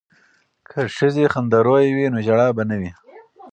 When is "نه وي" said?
2.69-2.91